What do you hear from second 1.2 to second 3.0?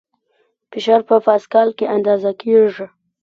پاسکال کې اندازه کېږي.